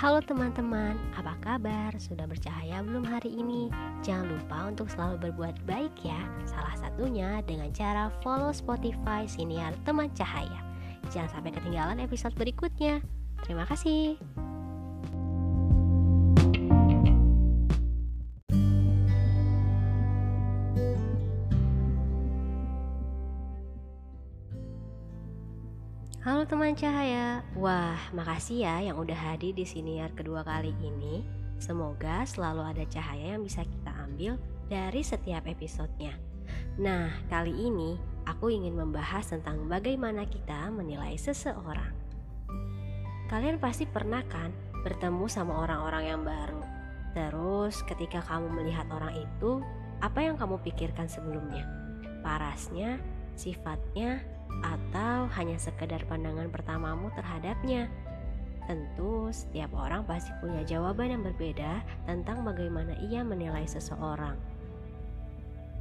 Halo 0.00 0.24
teman-teman, 0.24 0.96
apa 1.12 1.36
kabar? 1.44 1.92
Sudah 2.00 2.24
bercahaya 2.24 2.80
belum 2.80 3.04
hari 3.04 3.36
ini? 3.36 3.68
Jangan 4.00 4.32
lupa 4.32 4.72
untuk 4.72 4.88
selalu 4.88 5.28
berbuat 5.28 5.60
baik 5.68 5.92
ya 6.00 6.16
Salah 6.48 6.72
satunya 6.80 7.44
dengan 7.44 7.68
cara 7.76 8.08
follow 8.24 8.48
Spotify 8.48 9.28
Siniar 9.28 9.76
Teman 9.84 10.08
Cahaya 10.16 10.64
Jangan 11.12 11.36
sampai 11.36 11.52
ketinggalan 11.52 12.00
episode 12.00 12.32
berikutnya 12.32 13.04
Terima 13.44 13.68
kasih 13.68 14.16
Halo 26.20 26.44
teman 26.44 26.76
cahaya, 26.76 27.40
wah 27.56 27.96
makasih 28.12 28.68
ya 28.68 28.76
yang 28.84 29.00
udah 29.00 29.16
hadir 29.16 29.56
di 29.56 29.64
siniar 29.64 30.12
kedua 30.12 30.44
kali 30.44 30.68
ini. 30.84 31.24
Semoga 31.56 32.28
selalu 32.28 32.60
ada 32.60 32.84
cahaya 32.92 33.32
yang 33.32 33.40
bisa 33.40 33.64
kita 33.64 33.88
ambil 34.04 34.36
dari 34.68 35.00
setiap 35.00 35.48
episodenya. 35.48 36.12
Nah, 36.76 37.08
kali 37.32 37.56
ini 37.56 37.96
aku 38.28 38.52
ingin 38.52 38.76
membahas 38.76 39.32
tentang 39.32 39.64
bagaimana 39.64 40.28
kita 40.28 40.68
menilai 40.68 41.16
seseorang. 41.16 41.96
Kalian 43.32 43.56
pasti 43.56 43.88
pernah 43.88 44.20
kan 44.28 44.52
bertemu 44.84 45.24
sama 45.24 45.56
orang-orang 45.64 46.04
yang 46.04 46.20
baru. 46.20 46.60
Terus 47.16 47.80
ketika 47.88 48.20
kamu 48.28 48.60
melihat 48.60 48.84
orang 48.92 49.16
itu, 49.16 49.64
apa 50.04 50.20
yang 50.20 50.36
kamu 50.36 50.60
pikirkan 50.68 51.08
sebelumnya? 51.08 51.64
Parasnya, 52.20 53.00
sifatnya, 53.40 54.20
atau 54.60 55.30
hanya 55.38 55.56
sekedar 55.56 56.02
pandangan 56.06 56.50
pertamamu 56.52 57.08
terhadapnya. 57.14 57.88
Tentu, 58.68 59.32
setiap 59.34 59.74
orang 59.74 60.06
pasti 60.06 60.30
punya 60.38 60.62
jawaban 60.62 61.10
yang 61.10 61.22
berbeda 61.26 61.82
tentang 62.06 62.46
bagaimana 62.46 62.94
ia 63.02 63.24
menilai 63.26 63.66
seseorang. 63.66 64.38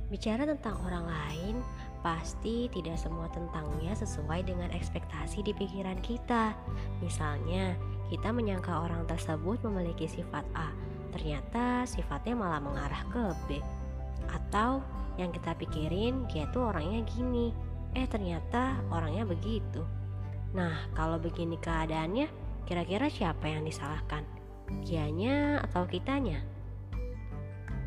Bicara 0.10 0.42
tentang 0.50 0.74
orang 0.82 1.06
lain, 1.06 1.56
pasti 2.02 2.66
tidak 2.74 2.98
semua 2.98 3.30
tentangnya 3.30 3.94
sesuai 3.94 4.42
dengan 4.42 4.74
ekspektasi 4.74 5.46
di 5.46 5.54
pikiran 5.54 6.02
kita. 6.02 6.58
Misalnya, 6.98 7.78
kita 8.10 8.34
menyangka 8.34 8.74
orang 8.74 9.06
tersebut 9.06 9.62
memiliki 9.70 10.10
sifat 10.10 10.42
A, 10.58 10.74
ternyata 11.14 11.86
sifatnya 11.86 12.34
malah 12.34 12.58
mengarah 12.58 13.06
ke 13.14 13.24
B. 13.46 13.50
Atau 14.34 14.82
yang 15.22 15.30
kita 15.30 15.54
pikirin, 15.62 16.26
dia 16.26 16.50
tuh 16.50 16.74
orangnya 16.74 17.06
gini, 17.06 17.54
Eh 17.98 18.06
ternyata 18.06 18.82
orangnya 18.94 19.26
begitu. 19.26 19.82
Nah 20.54 20.90
kalau 20.94 21.18
begini 21.18 21.58
keadaannya, 21.58 22.28
kira-kira 22.66 23.10
siapa 23.10 23.50
yang 23.50 23.66
disalahkan? 23.66 24.26
Dianya 24.86 25.66
atau 25.66 25.90
kitanya? 25.90 26.42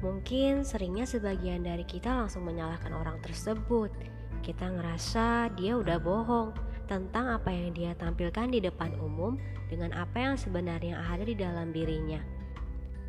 Mungkin 0.02 0.66
seringnya 0.66 1.06
sebagian 1.06 1.62
dari 1.62 1.86
kita 1.86 2.10
langsung 2.10 2.42
menyalahkan 2.42 2.90
orang 2.90 3.22
tersebut. 3.22 3.94
Kita 4.42 4.66
ngerasa 4.66 5.54
dia 5.54 5.78
udah 5.78 6.02
bohong 6.02 6.50
tentang 6.90 7.30
apa 7.30 7.54
yang 7.54 7.70
dia 7.70 7.94
tampilkan 7.94 8.50
di 8.50 8.58
depan 8.58 8.98
umum 8.98 9.38
dengan 9.70 9.94
apa 9.94 10.18
yang 10.18 10.34
sebenarnya 10.34 10.98
ada 11.06 11.22
di 11.22 11.38
dalam 11.38 11.70
dirinya. 11.70 12.18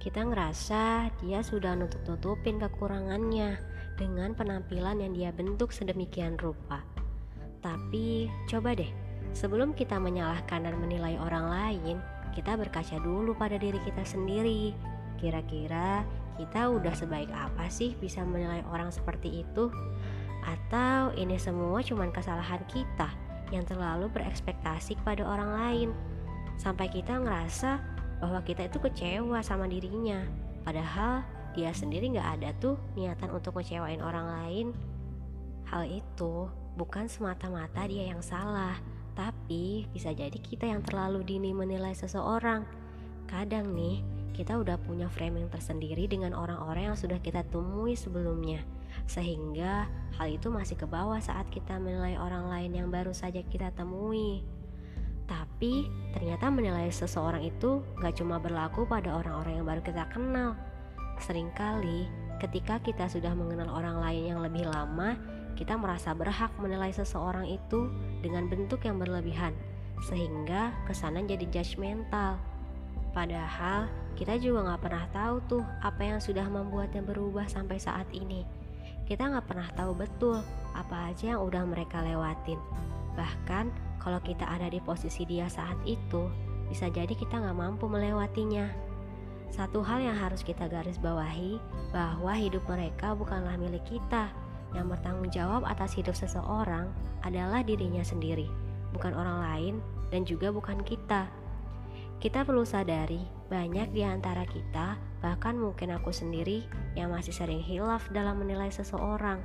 Kita 0.03 0.19
ngerasa 0.19 1.15
dia 1.23 1.39
sudah 1.39 1.79
nutup-nutupin 1.79 2.59
kekurangannya 2.59 3.55
dengan 3.95 4.35
penampilan 4.35 4.99
yang 4.99 5.15
dia 5.15 5.31
bentuk 5.31 5.71
sedemikian 5.71 6.35
rupa. 6.35 6.83
Tapi 7.63 8.27
coba 8.51 8.75
deh, 8.75 8.91
sebelum 9.31 9.71
kita 9.71 9.95
menyalahkan 10.03 10.67
dan 10.67 10.75
menilai 10.75 11.15
orang 11.15 11.47
lain, 11.47 11.97
kita 12.35 12.59
berkaca 12.59 12.99
dulu 12.99 13.31
pada 13.31 13.55
diri 13.55 13.79
kita 13.87 14.03
sendiri. 14.03 14.75
Kira-kira 15.15 16.03
kita 16.35 16.67
udah 16.67 16.91
sebaik 16.91 17.31
apa 17.31 17.71
sih 17.71 17.95
bisa 17.95 18.27
menilai 18.27 18.59
orang 18.67 18.91
seperti 18.91 19.47
itu? 19.47 19.71
Atau 20.43 21.15
ini 21.15 21.39
semua 21.39 21.79
cuma 21.79 22.11
kesalahan 22.11 22.59
kita 22.67 23.07
yang 23.55 23.63
terlalu 23.63 24.11
berekspektasi 24.11 24.99
kepada 24.99 25.23
orang 25.23 25.51
lain 25.55 25.89
sampai 26.59 26.91
kita 26.91 27.23
ngerasa 27.23 27.92
bahwa 28.23 28.39
kita 28.47 28.71
itu 28.71 28.79
kecewa 28.79 29.43
sama 29.43 29.67
dirinya 29.67 30.23
padahal 30.63 31.27
dia 31.53 31.69
sendiri 31.69 32.09
nggak 32.15 32.29
ada 32.39 32.49
tuh 32.57 32.75
niatan 32.97 33.29
untuk 33.29 33.53
ngecewain 33.59 34.01
orang 34.01 34.25
lain. 34.25 34.67
Hal 35.69 35.85
itu 35.85 36.49
bukan 36.73 37.05
semata-mata 37.05 37.85
dia 37.85 38.09
yang 38.09 38.25
salah, 38.25 38.73
tapi 39.13 39.85
bisa 39.93 40.09
jadi 40.09 40.33
kita 40.33 40.65
yang 40.65 40.81
terlalu 40.81 41.21
dini 41.21 41.53
menilai 41.53 41.93
seseorang. 41.93 42.65
Kadang 43.29 43.69
nih, 43.73 44.01
kita 44.33 44.57
udah 44.57 44.81
punya 44.81 45.05
framing 45.13 45.45
tersendiri 45.53 46.09
dengan 46.09 46.33
orang-orang 46.33 46.93
yang 46.93 46.97
sudah 46.97 47.21
kita 47.21 47.45
temui 47.53 47.93
sebelumnya, 47.93 48.65
sehingga 49.05 49.85
hal 50.17 50.27
itu 50.33 50.49
masih 50.49 50.77
ke 50.77 50.89
bawah 50.89 51.21
saat 51.21 51.45
kita 51.53 51.77
menilai 51.77 52.17
orang 52.17 52.49
lain 52.49 52.73
yang 52.73 52.89
baru 52.89 53.13
saja 53.13 53.45
kita 53.45 53.69
temui. 53.77 54.41
Tapi 55.53 55.87
ternyata 56.11 56.51
menilai 56.51 56.91
seseorang 56.91 57.39
itu 57.45 57.85
gak 58.01 58.19
cuma 58.19 58.35
berlaku 58.35 58.83
pada 58.83 59.15
orang-orang 59.15 59.61
yang 59.61 59.67
baru 59.69 59.81
kita 59.85 60.03
kenal, 60.11 60.59
Seringkali, 61.21 62.09
ketika 62.41 62.81
kita 62.81 63.05
sudah 63.05 63.37
mengenal 63.37 63.69
orang 63.69 64.01
lain 64.01 64.33
yang 64.33 64.39
lebih 64.41 64.65
lama, 64.65 65.13
kita 65.53 65.77
merasa 65.77 66.11
berhak 66.17 66.49
menilai 66.57 66.89
seseorang 66.89 67.45
itu 67.45 67.87
dengan 68.25 68.49
bentuk 68.49 68.81
yang 68.81 68.97
berlebihan, 68.97 69.53
sehingga 70.09 70.73
kesanan 70.89 71.29
jadi 71.29 71.45
judgmental. 71.53 72.41
Padahal, 73.13 73.85
kita 74.17 74.41
juga 74.41 74.73
nggak 74.73 74.81
pernah 74.81 75.05
tahu 75.13 75.35
tuh 75.45 75.63
apa 75.85 76.01
yang 76.01 76.19
sudah 76.19 76.49
membuatnya 76.49 77.05
berubah 77.05 77.45
sampai 77.45 77.77
saat 77.77 78.09
ini. 78.09 78.41
Kita 79.05 79.29
nggak 79.29 79.45
pernah 79.45 79.69
tahu 79.77 79.93
betul 79.93 80.41
apa 80.73 81.13
aja 81.13 81.37
yang 81.37 81.41
udah 81.45 81.61
mereka 81.69 82.01
lewatin. 82.01 82.57
Bahkan, 83.13 83.65
kalau 84.01 84.19
kita 84.19 84.43
ada 84.43 84.67
di 84.67 84.83
posisi 84.83 85.23
dia 85.23 85.47
saat 85.47 85.77
itu, 85.87 86.27
bisa 86.67 86.89
jadi 86.89 87.11
kita 87.11 87.39
nggak 87.39 87.57
mampu 87.57 87.85
melewatinya. 87.87 88.67
Satu 89.53 89.85
hal 89.85 90.01
yang 90.01 90.17
harus 90.17 90.41
kita 90.41 90.65
garis 90.65 90.97
bawahi 90.97 91.61
bahwa 91.93 92.33
hidup 92.33 92.65
mereka 92.65 93.13
bukanlah 93.13 93.53
milik 93.53 93.85
kita. 93.85 94.33
Yang 94.73 94.97
bertanggung 94.97 95.29
jawab 95.29 95.61
atas 95.69 95.93
hidup 95.93 96.17
seseorang 96.17 96.89
adalah 97.21 97.61
dirinya 97.61 98.01
sendiri, 98.01 98.49
bukan 98.89 99.13
orang 99.13 99.39
lain 99.45 99.73
dan 100.09 100.25
juga 100.25 100.49
bukan 100.49 100.81
kita. 100.81 101.29
Kita 102.17 102.41
perlu 102.41 102.65
sadari, 102.65 103.21
banyak 103.53 103.93
di 103.93 104.01
antara 104.01 104.47
kita, 104.49 104.97
bahkan 105.21 105.53
mungkin 105.53 105.93
aku 105.93 106.09
sendiri, 106.09 106.65
yang 106.97 107.13
masih 107.13 107.35
sering 107.35 107.61
hilaf 107.61 108.09
dalam 108.09 108.41
menilai 108.41 108.73
seseorang. 108.73 109.37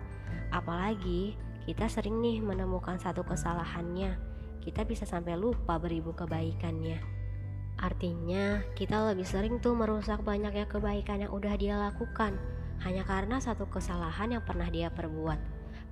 Apalagi 0.48 1.36
kita 1.68 1.84
sering 1.84 2.24
nih 2.24 2.40
menemukan 2.40 2.96
satu 2.96 3.20
kesalahannya, 3.28 4.16
kita 4.64 4.88
bisa 4.88 5.04
sampai 5.04 5.36
lupa 5.36 5.76
beribu 5.76 6.16
kebaikannya. 6.16 6.96
Artinya, 7.76 8.64
kita 8.72 9.04
lebih 9.12 9.28
sering 9.28 9.60
tuh 9.60 9.76
merusak 9.76 10.24
banyaknya 10.24 10.64
kebaikan 10.64 11.28
yang 11.28 11.28
udah 11.28 11.52
dia 11.60 11.76
lakukan 11.76 12.40
hanya 12.88 13.04
karena 13.04 13.36
satu 13.36 13.68
kesalahan 13.68 14.32
yang 14.32 14.40
pernah 14.48 14.64
dia 14.72 14.88
perbuat. 14.88 15.36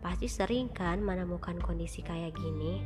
Pasti 0.00 0.32
sering 0.32 0.72
kan 0.72 1.04
menemukan 1.04 1.60
kondisi 1.60 2.00
kayak 2.00 2.32
gini. 2.32 2.80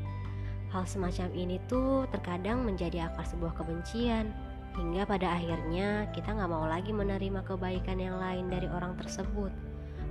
Hal 0.75 0.83
semacam 0.83 1.31
ini 1.31 1.63
tuh 1.71 2.11
terkadang 2.11 2.67
menjadi 2.67 3.07
akar 3.07 3.23
sebuah 3.23 3.55
kebencian 3.55 4.35
hingga 4.75 5.07
pada 5.07 5.39
akhirnya 5.39 6.11
kita 6.11 6.35
nggak 6.35 6.51
mau 6.51 6.67
lagi 6.67 6.91
menerima 6.91 7.47
kebaikan 7.47 8.03
yang 8.03 8.19
lain 8.19 8.51
dari 8.51 8.67
orang 8.67 8.99
tersebut. 8.99 9.55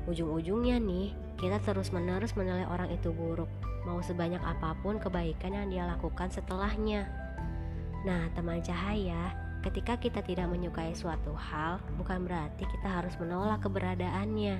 Ujung-ujungnya 0.07 0.79
nih, 0.79 1.28
kita 1.39 1.63
terus-menerus 1.63 2.35
menilai 2.35 2.67
orang 2.67 2.91
itu 2.91 3.15
buruk, 3.15 3.47
mau 3.87 4.03
sebanyak 4.03 4.43
apa 4.43 4.75
pun 4.83 4.99
kebaikan 4.99 5.55
yang 5.55 5.67
dia 5.71 5.83
lakukan 5.87 6.27
setelahnya. 6.27 7.07
Nah, 8.03 8.27
teman 8.35 8.59
cahaya, 8.59 9.31
ketika 9.63 9.95
kita 9.95 10.19
tidak 10.19 10.51
menyukai 10.51 10.91
suatu 10.91 11.31
hal, 11.31 11.79
bukan 11.95 12.27
berarti 12.27 12.67
kita 12.67 12.91
harus 12.91 13.15
menolak 13.23 13.63
keberadaannya. 13.63 14.59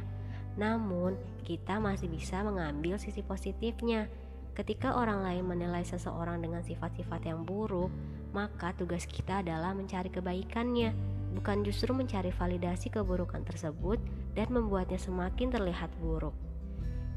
Namun, 0.55 1.19
kita 1.43 1.83
masih 1.83 2.07
bisa 2.07 2.39
mengambil 2.47 2.95
sisi 2.95 3.23
positifnya. 3.27 4.07
Ketika 4.55 4.95
orang 4.95 5.23
lain 5.23 5.47
menilai 5.47 5.83
seseorang 5.83 6.39
dengan 6.39 6.63
sifat-sifat 6.63 7.27
yang 7.27 7.43
buruk, 7.47 7.91
maka 8.31 8.71
tugas 8.75 9.03
kita 9.07 9.43
adalah 9.43 9.71
mencari 9.75 10.11
kebaikannya, 10.11 10.91
bukan 11.35 11.63
justru 11.63 11.91
mencari 11.91 12.31
validasi 12.31 12.91
keburukan 12.91 13.43
tersebut 13.43 13.99
dan 14.35 14.47
membuatnya 14.51 14.99
semakin 14.99 15.47
terlihat 15.47 15.91
buruk. 16.03 16.48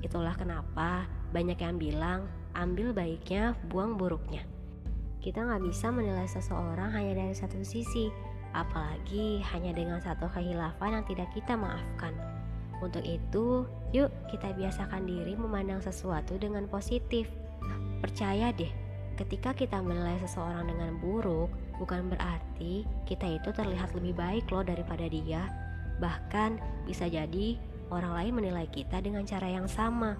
Itulah 0.02 0.34
kenapa 0.34 1.06
banyak 1.30 1.58
yang 1.58 1.78
bilang, 1.78 2.20
ambil 2.52 2.92
baiknya, 2.92 3.56
buang 3.70 3.96
buruknya. 3.96 4.44
Kita 5.22 5.46
nggak 5.46 5.62
bisa 5.62 5.88
menilai 5.94 6.26
seseorang 6.26 6.90
hanya 6.92 7.22
dari 7.22 7.34
satu 7.34 7.62
sisi, 7.62 8.10
apalagi 8.52 9.40
hanya 9.54 9.72
dengan 9.72 10.02
satu 10.02 10.26
kehilafan 10.28 10.98
yang 11.00 11.04
tidak 11.06 11.30
kita 11.32 11.54
maafkan. 11.54 12.12
Untuk 12.82 13.06
itu, 13.06 13.62
yuk 13.94 14.10
kita 14.26 14.50
biasakan 14.58 15.06
diri 15.06 15.38
memandang 15.38 15.78
sesuatu 15.78 16.34
dengan 16.34 16.66
positif. 16.66 17.30
Percaya 18.02 18.50
deh, 18.50 18.82
Ketika 19.12 19.52
kita 19.52 19.84
menilai 19.84 20.16
seseorang 20.24 20.72
dengan 20.72 20.96
buruk, 20.96 21.52
bukan 21.76 22.08
berarti 22.08 22.88
kita 23.04 23.28
itu 23.28 23.52
terlihat 23.52 23.92
lebih 23.92 24.16
baik 24.16 24.48
loh 24.48 24.64
daripada 24.64 25.04
dia. 25.04 25.52
Bahkan 26.00 26.56
bisa 26.88 27.04
jadi 27.12 27.60
orang 27.92 28.16
lain 28.16 28.32
menilai 28.40 28.66
kita 28.72 29.04
dengan 29.04 29.28
cara 29.28 29.52
yang 29.52 29.68
sama. 29.68 30.16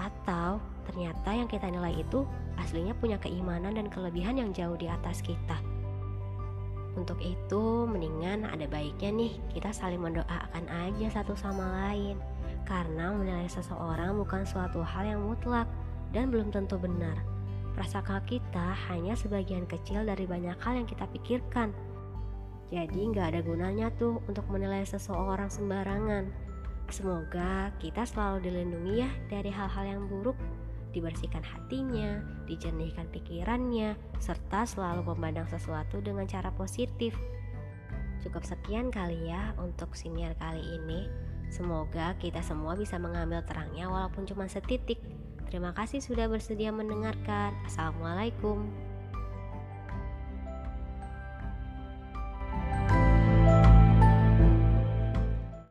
Atau 0.00 0.64
ternyata 0.88 1.36
yang 1.36 1.44
kita 1.44 1.68
nilai 1.68 2.00
itu 2.00 2.24
aslinya 2.56 2.96
punya 2.96 3.20
keimanan 3.20 3.76
dan 3.76 3.92
kelebihan 3.92 4.40
yang 4.40 4.50
jauh 4.56 4.80
di 4.80 4.88
atas 4.88 5.20
kita. 5.20 5.60
Untuk 6.98 7.22
itu, 7.22 7.86
mendingan 7.86 8.48
ada 8.48 8.66
baiknya 8.66 9.14
nih 9.14 9.32
kita 9.54 9.70
saling 9.70 10.02
mendoakan 10.02 10.64
aja 10.66 11.20
satu 11.20 11.38
sama 11.38 11.86
lain. 11.86 12.18
Karena 12.66 13.14
menilai 13.14 13.46
seseorang 13.46 14.18
bukan 14.18 14.42
suatu 14.42 14.82
hal 14.82 15.06
yang 15.06 15.22
mutlak 15.22 15.70
dan 16.10 16.34
belum 16.34 16.50
tentu 16.50 16.80
benar. 16.80 17.14
Prasangka 17.78 18.18
kita 18.26 18.74
hanya 18.90 19.14
sebagian 19.14 19.64
kecil 19.70 20.02
dari 20.02 20.26
banyak 20.26 20.58
hal 20.58 20.82
yang 20.82 20.88
kita 20.88 21.06
pikirkan. 21.14 21.70
Jadi 22.70 23.00
nggak 23.10 23.34
ada 23.34 23.40
gunanya 23.42 23.90
tuh 23.98 24.22
untuk 24.26 24.46
menilai 24.50 24.82
seseorang 24.86 25.50
sembarangan. 25.50 26.49
Semoga 26.90 27.70
kita 27.78 28.02
selalu 28.02 28.50
dilindungi 28.50 29.06
ya 29.06 29.10
dari 29.30 29.48
hal-hal 29.48 29.86
yang 29.86 30.02
buruk, 30.10 30.34
dibersihkan 30.90 31.40
hatinya, 31.46 32.18
dijernihkan 32.50 33.06
pikirannya, 33.14 33.94
serta 34.18 34.66
selalu 34.66 35.14
memandang 35.14 35.46
sesuatu 35.46 36.02
dengan 36.02 36.26
cara 36.26 36.50
positif. 36.50 37.14
Cukup 38.20 38.42
sekian 38.42 38.90
kali 38.90 39.30
ya 39.30 39.54
untuk 39.62 39.94
siniar 39.94 40.34
kali 40.36 40.60
ini. 40.60 41.06
Semoga 41.50 42.18
kita 42.18 42.42
semua 42.42 42.74
bisa 42.74 42.98
mengambil 42.98 43.42
terangnya 43.46 43.86
walaupun 43.86 44.26
cuma 44.26 44.50
setitik. 44.50 44.98
Terima 45.46 45.70
kasih 45.74 46.02
sudah 46.02 46.26
bersedia 46.26 46.70
mendengarkan. 46.70 47.54
Assalamualaikum. 47.66 48.89